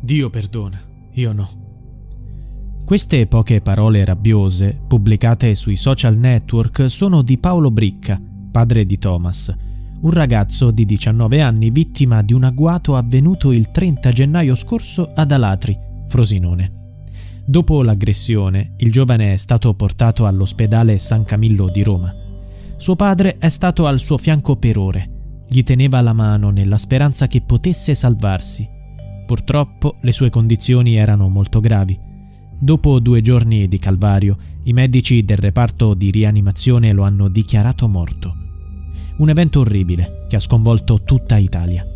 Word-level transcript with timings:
Dio 0.00 0.30
perdona, 0.30 0.80
io 1.12 1.32
no. 1.32 1.66
Queste 2.84 3.26
poche 3.26 3.60
parole 3.60 4.04
rabbiose, 4.04 4.80
pubblicate 4.86 5.54
sui 5.54 5.76
social 5.76 6.16
network, 6.16 6.88
sono 6.88 7.22
di 7.22 7.36
Paolo 7.36 7.70
Bricca, 7.70 8.20
padre 8.50 8.86
di 8.86 8.98
Thomas, 8.98 9.54
un 10.00 10.10
ragazzo 10.10 10.70
di 10.70 10.86
19 10.86 11.42
anni 11.42 11.70
vittima 11.70 12.22
di 12.22 12.32
un 12.32 12.44
agguato 12.44 12.96
avvenuto 12.96 13.52
il 13.52 13.70
30 13.70 14.10
gennaio 14.12 14.54
scorso 14.54 15.10
ad 15.14 15.32
Alatri, 15.32 15.76
Frosinone. 16.06 16.72
Dopo 17.44 17.82
l'aggressione, 17.82 18.74
il 18.76 18.92
giovane 18.92 19.32
è 19.32 19.36
stato 19.36 19.74
portato 19.74 20.26
all'ospedale 20.26 20.98
San 20.98 21.24
Camillo 21.24 21.68
di 21.68 21.82
Roma. 21.82 22.14
Suo 22.76 22.94
padre 22.94 23.36
è 23.38 23.48
stato 23.48 23.86
al 23.86 23.98
suo 23.98 24.16
fianco 24.16 24.56
per 24.56 24.78
ore. 24.78 25.10
Gli 25.48 25.62
teneva 25.64 26.00
la 26.00 26.12
mano 26.12 26.50
nella 26.50 26.78
speranza 26.78 27.26
che 27.26 27.40
potesse 27.40 27.94
salvarsi. 27.94 28.76
Purtroppo 29.28 29.98
le 30.00 30.10
sue 30.12 30.28
condizioni 30.28 30.96
erano 30.96 31.28
molto 31.28 31.60
gravi 31.60 32.06
Dopo 32.60 32.98
due 32.98 33.20
giorni 33.20 33.68
di 33.68 33.78
calvario, 33.78 34.36
i 34.64 34.72
medici 34.72 35.24
del 35.24 35.36
reparto 35.36 35.94
di 35.94 36.10
rianimazione 36.10 36.92
lo 36.92 37.04
hanno 37.04 37.28
dichiarato 37.28 37.86
morto. 37.86 38.34
Un 39.18 39.28
evento 39.28 39.60
orribile 39.60 40.24
che 40.28 40.34
ha 40.34 40.40
sconvolto 40.40 41.02
tutta 41.04 41.36
Italia. 41.36 41.86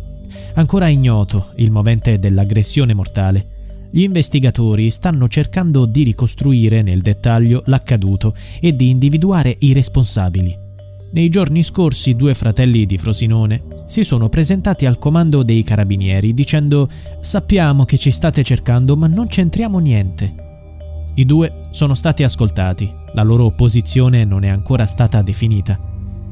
Ancora 0.53 0.87
ignoto 0.87 1.51
il 1.57 1.69
movente 1.69 2.17
dell'aggressione 2.17 2.93
mortale, 2.93 3.89
gli 3.91 4.03
investigatori 4.03 4.89
stanno 4.89 5.27
cercando 5.27 5.85
di 5.85 6.03
ricostruire 6.03 6.81
nel 6.81 7.01
dettaglio 7.01 7.63
l'accaduto 7.65 8.33
e 8.61 8.73
di 8.73 8.89
individuare 8.89 9.57
i 9.59 9.73
responsabili. 9.73 10.62
Nei 11.13 11.29
giorni 11.29 11.61
scorsi 11.61 12.15
due 12.15 12.33
fratelli 12.33 12.87
di 12.87 12.97
Frosinone 12.97 13.65
si 13.85 14.03
sono 14.03 14.29
presentati 14.29 14.87
al 14.87 14.97
comando 14.97 15.43
dei 15.43 15.63
carabinieri 15.63 16.33
dicendo 16.33 16.89
sappiamo 17.21 17.85
che 17.85 17.99
ci 17.99 18.09
state 18.09 18.43
cercando 18.43 18.97
ma 18.97 19.05
non 19.05 19.27
c'entriamo 19.27 19.77
niente. 19.77 20.33
I 21.13 21.25
due 21.27 21.67
sono 21.69 21.93
stati 21.93 22.23
ascoltati, 22.23 22.91
la 23.13 23.21
loro 23.21 23.51
posizione 23.51 24.25
non 24.25 24.43
è 24.43 24.47
ancora 24.47 24.87
stata 24.87 25.21
definita. 25.21 25.79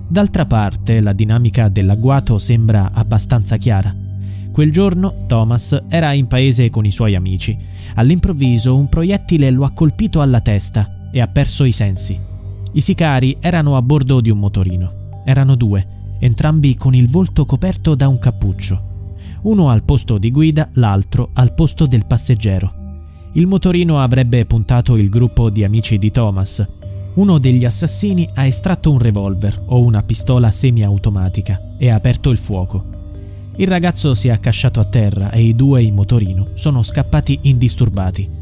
D'altra 0.07 0.47
parte, 0.47 0.99
la 0.99 1.13
dinamica 1.13 1.69
dell'agguato 1.69 2.39
sembra 2.39 2.89
abbastanza 2.91 3.57
chiara. 3.57 3.95
Quel 4.51 4.71
giorno 4.71 5.25
Thomas 5.27 5.79
era 5.89 6.11
in 6.13 6.25
paese 6.25 6.71
con 6.71 6.85
i 6.85 6.91
suoi 6.91 7.13
amici. 7.13 7.55
All'improvviso 7.93 8.75
un 8.75 8.89
proiettile 8.89 9.51
lo 9.51 9.63
ha 9.63 9.73
colpito 9.73 10.21
alla 10.21 10.41
testa 10.41 11.09
e 11.11 11.21
ha 11.21 11.27
perso 11.27 11.65
i 11.65 11.71
sensi. 11.71 12.30
I 12.73 12.79
sicari 12.79 13.35
erano 13.41 13.75
a 13.75 13.81
bordo 13.81 14.21
di 14.21 14.29
un 14.29 14.39
motorino. 14.39 15.09
Erano 15.25 15.55
due, 15.55 16.15
entrambi 16.19 16.75
con 16.75 16.95
il 16.95 17.09
volto 17.09 17.45
coperto 17.45 17.95
da 17.95 18.07
un 18.07 18.17
cappuccio. 18.17 18.89
Uno 19.41 19.69
al 19.69 19.83
posto 19.83 20.17
di 20.17 20.31
guida, 20.31 20.69
l'altro 20.73 21.31
al 21.33 21.53
posto 21.53 21.85
del 21.85 22.05
passeggero. 22.05 22.73
Il 23.33 23.45
motorino 23.45 23.99
avrebbe 23.99 24.45
puntato 24.45 24.95
il 24.95 25.09
gruppo 25.09 25.49
di 25.49 25.65
amici 25.65 25.97
di 25.97 26.11
Thomas. 26.11 26.65
Uno 27.15 27.39
degli 27.39 27.65
assassini 27.65 28.29
ha 28.35 28.45
estratto 28.45 28.89
un 28.89 28.99
revolver 28.99 29.63
o 29.65 29.81
una 29.81 30.01
pistola 30.01 30.49
semiautomatica 30.49 31.75
e 31.77 31.89
ha 31.89 31.95
aperto 31.95 32.29
il 32.29 32.37
fuoco. 32.37 32.85
Il 33.57 33.67
ragazzo 33.67 34.13
si 34.13 34.29
è 34.29 34.31
accasciato 34.31 34.79
a 34.79 34.85
terra 34.85 35.29
e 35.31 35.43
i 35.43 35.55
due 35.55 35.83
in 35.83 35.93
motorino 35.93 36.47
sono 36.53 36.83
scappati 36.83 37.39
indisturbati. 37.43 38.40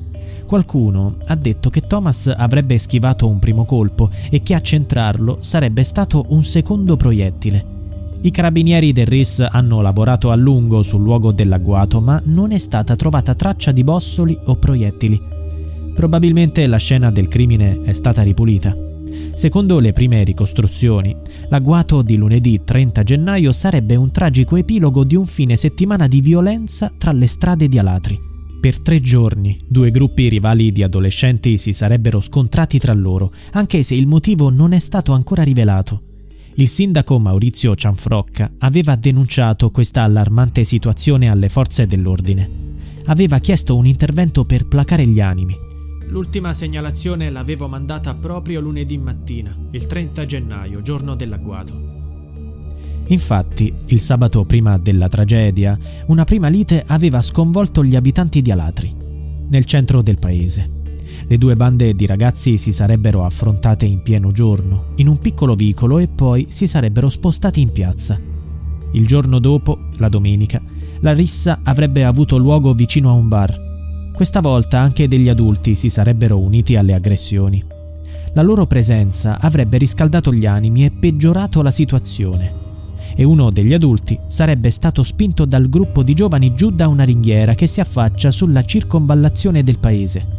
Qualcuno 0.49 1.17
ha 1.27 1.35
detto 1.35 1.69
che 1.69 1.81
Thomas 1.81 2.25
avrebbe 2.35 2.79
schivato 2.79 3.27
un 3.27 3.37
primo 3.37 3.65
colpo 3.65 4.09
e 4.31 4.41
che 4.41 4.55
a 4.55 4.61
centrarlo 4.61 5.37
sarebbe 5.41 5.83
stato 5.83 6.25
un 6.29 6.43
secondo 6.43 6.97
proiettile. 6.97 7.63
I 8.21 8.31
carabinieri 8.31 8.91
del 8.91 9.05
RIS 9.05 9.45
hanno 9.47 9.79
lavorato 9.81 10.31
a 10.31 10.35
lungo 10.35 10.81
sul 10.81 11.03
luogo 11.03 11.31
dell'agguato, 11.31 12.01
ma 12.01 12.19
non 12.25 12.51
è 12.51 12.57
stata 12.57 12.95
trovata 12.95 13.35
traccia 13.35 13.71
di 13.71 13.83
bossoli 13.83 14.35
o 14.45 14.55
proiettili. 14.55 15.21
Probabilmente 15.93 16.65
la 16.65 16.77
scena 16.77 17.11
del 17.11 17.27
crimine 17.27 17.83
è 17.83 17.91
stata 17.91 18.23
ripulita. 18.23 18.75
Secondo 19.33 19.79
le 19.79 19.93
prime 19.93 20.23
ricostruzioni, 20.23 21.15
l'agguato 21.49 22.01
di 22.01 22.15
lunedì 22.15 22.63
30 22.63 23.03
gennaio 23.03 23.51
sarebbe 23.51 23.95
un 23.95 24.09
tragico 24.09 24.55
epilogo 24.55 25.03
di 25.03 25.15
un 25.15 25.27
fine 25.27 25.55
settimana 25.55 26.07
di 26.07 26.21
violenza 26.21 26.91
tra 26.97 27.11
le 27.11 27.27
strade 27.27 27.67
di 27.67 27.77
Alatri. 27.77 28.28
Per 28.59 28.81
tre 28.81 28.99
giorni 28.99 29.57
due 29.65 29.89
gruppi 29.89 30.27
rivali 30.27 30.73
di 30.73 30.83
adolescenti 30.83 31.57
si 31.57 31.71
sarebbero 31.71 32.19
scontrati 32.19 32.77
tra 32.77 32.93
loro, 32.93 33.31
anche 33.51 33.83
se 33.83 33.95
il 33.95 34.05
motivo 34.05 34.49
non 34.49 34.73
è 34.73 34.79
stato 34.79 35.13
ancora 35.13 35.43
rivelato. 35.43 36.01
Il 36.55 36.67
sindaco 36.67 37.19
Maurizio 37.19 37.73
Cianfrocca 37.73 38.51
aveva 38.57 38.97
denunciato 38.97 39.71
questa 39.71 40.03
allarmante 40.03 40.65
situazione 40.65 41.29
alle 41.29 41.47
forze 41.47 41.87
dell'ordine. 41.87 42.49
Aveva 43.05 43.39
chiesto 43.39 43.77
un 43.77 43.85
intervento 43.85 44.43
per 44.43 44.67
placare 44.67 45.07
gli 45.07 45.21
animi. 45.21 45.55
L'ultima 46.09 46.53
segnalazione 46.53 47.29
l'avevo 47.29 47.69
mandata 47.69 48.13
proprio 48.13 48.59
lunedì 48.59 48.97
mattina, 48.97 49.55
il 49.71 49.85
30 49.85 50.25
gennaio, 50.25 50.81
giorno 50.81 51.15
dell'agguato. 51.15 51.98
Infatti, 53.09 53.73
il 53.87 54.01
sabato 54.01 54.45
prima 54.45 54.77
della 54.77 55.07
tragedia, 55.07 55.77
una 56.07 56.25
prima 56.25 56.47
lite 56.47 56.83
aveva 56.85 57.21
sconvolto 57.21 57.83
gli 57.83 57.95
abitanti 57.95 58.41
di 58.41 58.51
Alatri, 58.51 58.93
nel 59.49 59.65
centro 59.65 60.01
del 60.01 60.19
paese. 60.19 60.77
Le 61.27 61.37
due 61.37 61.55
bande 61.55 61.95
di 61.95 62.05
ragazzi 62.05 62.57
si 62.57 62.71
sarebbero 62.71 63.25
affrontate 63.25 63.85
in 63.85 64.01
pieno 64.03 64.31
giorno, 64.31 64.93
in 64.95 65.07
un 65.07 65.17
piccolo 65.17 65.55
vicolo 65.55 65.97
e 65.97 66.07
poi 66.07 66.47
si 66.49 66.67
sarebbero 66.67 67.09
spostati 67.09 67.61
in 67.61 67.71
piazza. 67.71 68.19
Il 68.91 69.05
giorno 69.07 69.39
dopo, 69.39 69.79
la 69.97 70.09
domenica, 70.09 70.61
la 70.99 71.13
rissa 71.13 71.61
avrebbe 71.63 72.03
avuto 72.03 72.37
luogo 72.37 72.73
vicino 72.73 73.09
a 73.09 73.13
un 73.13 73.27
bar. 73.27 73.67
Questa 74.13 74.39
volta 74.39 74.79
anche 74.79 75.07
degli 75.07 75.29
adulti 75.29 75.73
si 75.73 75.89
sarebbero 75.89 76.37
uniti 76.37 76.75
alle 76.75 76.93
aggressioni. 76.93 77.63
La 78.33 78.43
loro 78.43 78.67
presenza 78.67 79.39
avrebbe 79.39 79.77
riscaldato 79.77 80.31
gli 80.31 80.45
animi 80.45 80.85
e 80.85 80.91
peggiorato 80.91 81.63
la 81.63 81.71
situazione. 81.71 82.68
E 83.15 83.23
uno 83.23 83.51
degli 83.51 83.73
adulti 83.73 84.19
sarebbe 84.27 84.69
stato 84.69 85.03
spinto 85.03 85.45
dal 85.45 85.69
gruppo 85.69 86.03
di 86.03 86.13
giovani 86.13 86.55
giù 86.55 86.69
da 86.71 86.87
una 86.87 87.03
ringhiera 87.03 87.55
che 87.55 87.67
si 87.67 87.81
affaccia 87.81 88.31
sulla 88.31 88.63
circonvallazione 88.63 89.63
del 89.63 89.79
paese. 89.79 90.37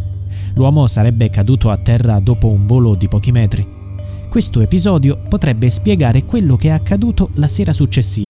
L'uomo 0.54 0.86
sarebbe 0.86 1.30
caduto 1.30 1.70
a 1.70 1.76
terra 1.76 2.18
dopo 2.20 2.48
un 2.48 2.66
volo 2.66 2.94
di 2.94 3.08
pochi 3.08 3.32
metri. 3.32 3.66
Questo 4.28 4.60
episodio 4.60 5.18
potrebbe 5.28 5.70
spiegare 5.70 6.24
quello 6.24 6.56
che 6.56 6.68
è 6.68 6.72
accaduto 6.72 7.30
la 7.34 7.48
sera 7.48 7.72
successiva. 7.72 8.29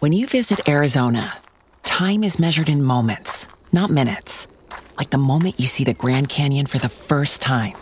When 0.00 0.12
you 0.12 0.26
visit 0.26 0.68
Arizona, 0.68 1.38
time 1.82 2.22
is 2.22 2.38
measured 2.38 2.68
in 2.68 2.84
moments, 2.84 3.48
not 3.72 3.88
minutes. 3.88 4.46
Like 4.98 5.08
the 5.08 5.16
moment 5.16 5.58
you 5.58 5.66
see 5.66 5.84
the 5.84 5.94
Grand 5.94 6.28
Canyon 6.28 6.66
for 6.66 6.78
the 6.78 6.90
first 6.90 7.40
time. 7.40 7.72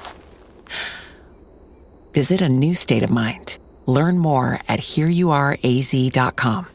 Visit 2.13 2.41
a 2.41 2.49
new 2.49 2.73
state 2.73 3.03
of 3.03 3.11
mind. 3.11 3.59
Learn 3.87 4.19
more 4.19 4.61
at 4.69 4.79
hereyouareaz.com. 4.79 6.67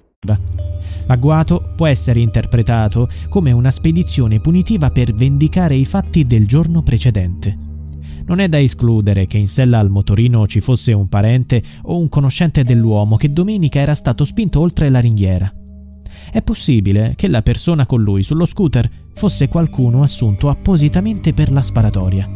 L'agguato 1.08 1.72
può 1.74 1.88
essere 1.88 2.20
interpretato 2.20 3.08
come 3.30 3.54
una 3.54 3.72
spedizione 3.72 4.42
punitiva 4.42 4.92
per 4.92 5.14
vendicare 5.14 5.76
i 5.76 5.86
fatti 5.86 6.28
del 6.28 6.48
giorno 6.48 6.84
precedente. 6.84 7.69
Non 8.30 8.40
è 8.40 8.48
da 8.48 8.60
escludere 8.60 9.26
che 9.26 9.40
in 9.40 9.48
sella 9.48 9.80
al 9.80 9.90
motorino 9.90 10.46
ci 10.46 10.60
fosse 10.60 10.94
un 10.94 11.10
parente 11.10 11.64
o 11.82 11.98
un 11.98 12.10
conoscente 12.10 12.64
dell'uomo 12.64 13.16
che 13.16 13.34
domenica 13.34 13.80
era 13.80 13.96
stato 13.96 14.24
spinto 14.24 14.60
oltre 14.60 14.90
la 14.90 15.00
ringhiera. 15.00 15.52
È 16.32 16.40
possibile 16.44 17.14
che 17.16 17.28
la 17.28 17.42
persona 17.42 17.88
con 17.88 18.04
lui 18.04 18.22
sullo 18.22 18.46
scooter 18.46 18.88
fosse 19.16 19.48
qualcuno 19.48 20.04
assunto 20.04 20.48
appositamente 20.50 21.34
per 21.34 21.52
la 21.52 21.64
sparatoria. 21.64 22.30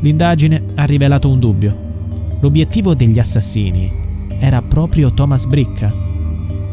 L'indagine 0.00 0.68
ha 0.74 0.84
rivelato 0.84 1.28
un 1.28 1.38
dubbio. 1.38 1.76
L'obiettivo 2.40 2.94
degli 2.94 3.18
assassini 3.18 3.92
era 4.38 4.62
proprio 4.62 5.12
Thomas 5.12 5.44
Bricca. 5.44 5.94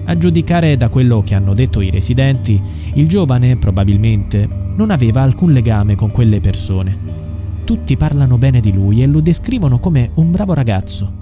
A 0.05 0.17
giudicare 0.17 0.77
da 0.77 0.87
quello 0.87 1.21
che 1.21 1.35
hanno 1.35 1.53
detto 1.53 1.81
i 1.81 1.89
residenti, 1.89 2.61
il 2.93 3.09
giovane 3.09 3.57
probabilmente 3.57 4.47
non 4.75 4.89
aveva 4.89 5.21
alcun 5.21 5.51
legame 5.51 5.95
con 5.95 6.11
quelle 6.11 6.39
persone. 6.39 7.22
Tutti 7.65 7.95
parlano 7.95 8.37
bene 8.37 8.59
di 8.59 8.73
lui 8.73 9.01
e 9.01 9.05
lo 9.05 9.21
descrivono 9.21 9.79
come 9.79 10.11
un 10.15 10.31
bravo 10.31 10.53
ragazzo. 10.53 11.21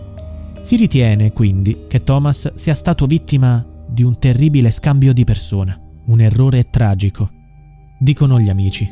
Si 0.61 0.75
ritiene 0.75 1.33
quindi 1.33 1.85
che 1.87 2.03
Thomas 2.03 2.55
sia 2.55 2.73
stato 2.73 3.05
vittima 3.05 3.63
di 3.87 4.01
un 4.01 4.17
terribile 4.17 4.71
scambio 4.71 5.13
di 5.13 5.23
persona, 5.23 5.79
un 6.05 6.19
errore 6.19 6.69
tragico. 6.71 7.29
Dicono 7.99 8.39
gli 8.39 8.49
amici. 8.49 8.91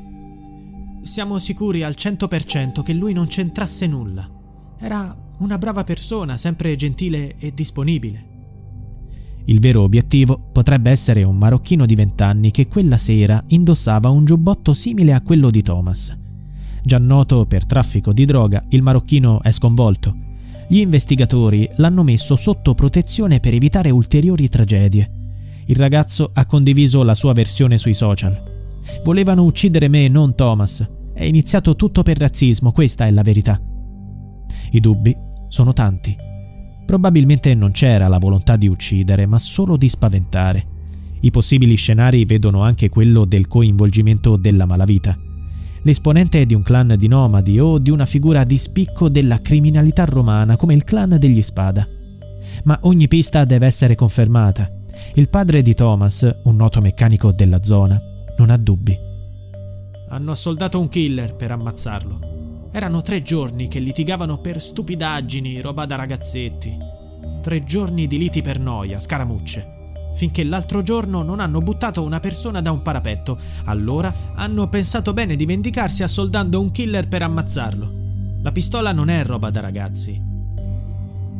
Siamo 1.02 1.40
sicuri 1.40 1.82
al 1.84 1.96
100% 1.98 2.84
che 2.84 2.94
lui 2.94 3.14
non 3.14 3.26
c'entrasse 3.26 3.88
nulla. 3.88 4.30
Era 4.78 5.16
una 5.40 5.58
brava 5.58 5.84
persona, 5.84 6.38
sempre 6.38 6.76
gentile 6.76 7.36
e 7.40 7.52
disponibile. 7.52 8.26
Il 9.46 9.60
vero 9.60 9.82
obiettivo 9.82 10.40
potrebbe 10.52 10.92
essere 10.92 11.24
un 11.24 11.36
marocchino 11.38 11.88
di 11.88 11.96
vent'anni 11.96 12.52
che 12.52 12.68
quella 12.68 13.00
sera 13.00 13.44
indossava 13.48 14.10
un 14.10 14.26
giubbotto 14.26 14.74
simile 14.74 15.14
a 15.14 15.22
quello 15.22 15.50
di 15.50 15.64
Thomas. 15.64 16.16
Già 16.84 16.98
noto 16.98 17.46
per 17.46 17.66
traffico 17.66 18.14
di 18.14 18.26
droga, 18.26 18.64
il 18.70 18.82
marocchino 18.82 19.42
è 19.42 19.52
sconvolto. 19.52 20.16
Gli 20.68 20.78
investigatori 20.78 21.70
l'hanno 21.78 22.04
messo 22.04 22.36
sotto 22.36 22.76
protezione 22.76 23.40
per 23.40 23.54
evitare 23.54 23.90
ulteriori 23.90 24.48
tragedie. 24.50 25.12
Il 25.66 25.76
ragazzo 25.76 26.30
ha 26.34 26.46
condiviso 26.46 27.04
la 27.04 27.16
sua 27.16 27.34
versione 27.34 27.78
sui 27.78 27.94
social. 27.94 28.42
Volevano 29.04 29.44
uccidere 29.44 29.88
me, 29.88 30.08
non 30.08 30.36
Thomas. 30.36 30.88
È 31.14 31.24
iniziato 31.24 31.76
tutto 31.76 32.04
per 32.04 32.18
razzismo, 32.18 32.72
questa 32.72 33.06
è 33.06 33.12
la 33.12 33.24
verità. 33.24 33.60
I 34.72 34.80
dubbi 34.80 35.16
sono 35.48 35.74
tanti. 35.74 36.16
Probabilmente 36.86 37.54
non 37.54 37.72
c'era 37.72 38.08
la 38.08 38.18
volontà 38.18 38.56
di 38.56 38.68
uccidere, 38.68 39.26
ma 39.26 39.38
solo 39.38 39.78
di 39.78 39.90
spaventare. 39.90 40.66
I 41.22 41.32
possibili 41.32 41.76
scenari 41.76 42.26
vedono 42.26 42.62
anche 42.62 42.90
quello 42.90 43.26
del 43.26 43.48
coinvolgimento 43.48 44.38
della 44.38 44.66
malavita. 44.66 45.18
L'esponente 45.84 46.46
di 46.46 46.54
un 46.54 46.62
clan 46.62 46.96
di 46.98 47.08
nomadi 47.08 47.60
o 47.60 47.78
di 47.78 47.90
una 47.90 48.06
figura 48.06 48.44
di 48.44 48.58
spicco 48.58 49.08
della 49.08 49.42
criminalità 49.42 50.04
romana 50.06 50.58
come 50.58 50.74
il 50.74 50.84
clan 50.84 51.18
degli 51.18 51.42
Spada. 51.42 51.88
Ma 52.64 52.78
ogni 52.84 53.08
pista 53.08 53.46
deve 53.46 53.66
essere 53.66 53.96
confermata. 53.96 54.70
Il 55.14 55.30
padre 55.30 55.62
di 55.62 55.74
Thomas, 55.74 56.30
un 56.44 56.56
noto 56.56 56.82
meccanico 56.82 57.32
della 57.32 57.64
zona, 57.64 58.00
non 58.38 58.50
ha 58.50 58.58
dubbi. 58.58 58.98
Hanno 60.10 60.32
assoldato 60.32 60.80
un 60.80 60.90
killer 60.90 61.36
per 61.36 61.52
ammazzarlo. 61.52 62.68
Erano 62.72 63.02
tre 63.02 63.22
giorni 63.22 63.68
che 63.68 63.80
litigavano 63.80 64.40
per 64.40 64.60
stupidaggini, 64.60 65.62
roba 65.62 65.86
da 65.86 65.96
ragazzetti. 65.96 66.78
Tre 67.42 67.64
giorni 67.64 68.06
di 68.06 68.18
liti 68.18 68.42
per 68.42 68.60
noia, 68.60 69.00
scaramucce. 69.00 69.78
Finché 70.16 70.44
l'altro 70.44 70.82
giorno 70.82 71.24
non 71.24 71.40
hanno 71.40 71.60
buttato 71.60 72.04
una 72.04 72.20
persona 72.20 72.62
da 72.62 72.72
un 72.72 72.82
parapetto. 72.82 73.38
Allora 73.66 74.14
hanno 74.36 74.68
pensato 74.68 75.14
bene 75.14 75.36
di 75.36 75.46
vendicarsi 75.46 76.04
assoldando 76.04 76.60
un 76.60 76.72
killer 76.72 77.08
per 77.08 77.22
ammazzarlo. 77.22 77.94
La 78.42 78.52
pistola 78.52 78.92
non 78.92 79.10
è 79.10 79.24
roba 79.24 79.50
da 79.50 79.60
ragazzi. 79.60 80.22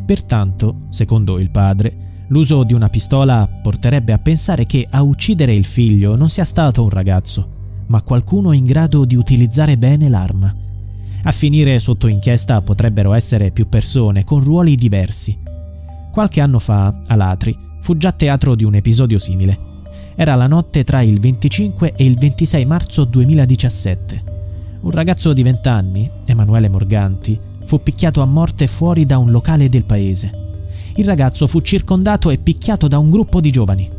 Pertanto, 0.06 0.88
secondo 0.90 1.40
il 1.40 1.52
padre, 1.52 2.26
l'uso 2.28 2.64
di 2.64 2.74
una 2.74 2.90
pistola 2.90 3.48
porterebbe 3.62 4.12
a 4.12 4.18
pensare 4.18 4.66
che 4.66 4.88
a 4.90 5.02
uccidere 5.02 5.54
il 5.54 5.66
figlio 5.66 6.16
non 6.16 6.30
sia 6.30 6.46
stato 6.46 6.84
un 6.84 6.90
ragazzo, 6.90 7.58
ma 7.88 8.02
qualcuno 8.02 8.52
in 8.52 8.64
grado 8.64 9.06
di 9.06 9.16
utilizzare 9.16 9.78
bene 9.78 10.10
l'arma. 10.10 10.54
A 11.24 11.32
finire 11.32 11.80
sotto 11.80 12.08
inchiesta 12.08 12.62
potrebbero 12.62 13.14
essere 13.14 13.52
più 13.52 13.68
persone 13.68 14.24
con 14.24 14.42
ruoli 14.44 14.76
diversi. 14.76 15.38
Qualche 16.12 16.42
anno 16.42 16.60
fa, 16.60 17.02
a 17.06 17.16
Latri, 17.16 17.56
fu 17.80 17.98
già 17.98 18.12
teatro 18.12 18.56
di 18.56 18.64
un 18.64 18.76
episodio 18.76 19.20
simile. 19.20 19.68
Era 20.16 20.36
la 20.36 20.48
notte 20.48 20.84
tra 20.84 21.02
il 21.02 21.20
25 21.20 21.94
e 21.96 22.04
il 22.04 22.18
26 22.18 22.66
marzo 22.66 23.06
2017. 23.06 24.24
Un 24.82 24.92
ragazzo 24.92 25.34
di 25.34 25.44
20 25.44 25.68
anni, 25.68 26.10
Emanuele 26.26 26.70
Morganti, 26.70 27.40
fu 27.66 27.82
picchiato 27.82 28.22
a 28.22 28.26
morte 28.26 28.68
fuori 28.68 29.06
da 29.06 29.18
un 29.18 29.32
locale 29.32 29.70
del 29.70 29.84
paese. 29.84 30.32
Il 30.96 31.06
ragazzo 31.06 31.48
fu 31.48 31.62
circondato 31.62 32.30
e 32.30 32.38
picchiato 32.38 32.88
da 32.88 32.98
un 32.98 33.10
gruppo 33.10 33.40
di 33.42 33.52
giovani. 33.52 33.90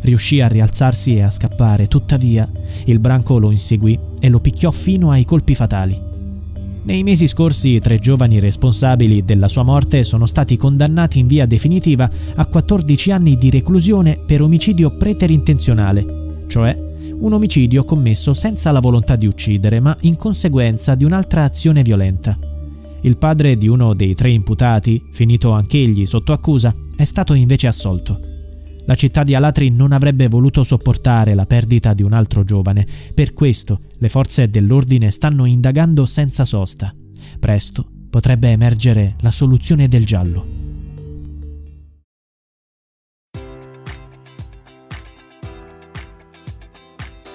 Riuscì 0.00 0.40
a 0.40 0.48
rialzarsi 0.48 1.16
e 1.16 1.22
a 1.22 1.30
scappare, 1.30 1.86
tuttavia 1.86 2.48
il 2.86 2.98
branco 2.98 3.38
lo 3.38 3.50
inseguì 3.50 3.98
e 4.18 4.28
lo 4.28 4.40
picchiò 4.40 4.70
fino 4.70 5.10
ai 5.10 5.24
colpi 5.24 5.54
fatali. 5.54 6.09
Nei 6.82 7.02
mesi 7.02 7.28
scorsi 7.28 7.78
tre 7.78 7.98
giovani 7.98 8.38
responsabili 8.40 9.22
della 9.22 9.48
sua 9.48 9.62
morte 9.62 10.02
sono 10.02 10.24
stati 10.24 10.56
condannati 10.56 11.18
in 11.18 11.26
via 11.26 11.44
definitiva 11.44 12.10
a 12.34 12.46
14 12.46 13.10
anni 13.10 13.36
di 13.36 13.50
reclusione 13.50 14.18
per 14.24 14.40
omicidio 14.40 14.90
preterintenzionale, 14.96 16.44
cioè 16.46 16.88
un 17.18 17.34
omicidio 17.34 17.84
commesso 17.84 18.32
senza 18.32 18.72
la 18.72 18.80
volontà 18.80 19.14
di 19.16 19.26
uccidere, 19.26 19.78
ma 19.78 19.94
in 20.00 20.16
conseguenza 20.16 20.94
di 20.94 21.04
un'altra 21.04 21.44
azione 21.44 21.82
violenta. 21.82 22.38
Il 23.02 23.18
padre 23.18 23.58
di 23.58 23.68
uno 23.68 23.92
dei 23.92 24.14
tre 24.14 24.30
imputati, 24.30 25.04
finito 25.10 25.50
anch'egli 25.50 26.06
sotto 26.06 26.32
accusa, 26.32 26.74
è 26.96 27.04
stato 27.04 27.34
invece 27.34 27.66
assolto. 27.66 28.29
La 28.90 28.96
città 28.96 29.22
di 29.22 29.36
Alatri 29.36 29.70
non 29.70 29.92
avrebbe 29.92 30.26
voluto 30.26 30.64
sopportare 30.64 31.34
la 31.34 31.46
perdita 31.46 31.94
di 31.94 32.02
un 32.02 32.12
altro 32.12 32.42
giovane, 32.42 32.84
per 33.14 33.34
questo 33.34 33.82
le 33.98 34.08
forze 34.08 34.50
dell'ordine 34.50 35.12
stanno 35.12 35.44
indagando 35.44 36.04
senza 36.06 36.44
sosta. 36.44 36.92
Presto 37.38 37.86
potrebbe 38.10 38.50
emergere 38.50 39.14
la 39.20 39.30
soluzione 39.30 39.86
del 39.86 40.04
giallo. 40.04 40.59